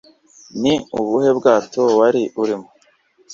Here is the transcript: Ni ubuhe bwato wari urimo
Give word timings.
Ni 0.61 0.73
ubuhe 0.99 1.29
bwato 1.37 1.81
wari 1.99 2.21
urimo 2.41 2.67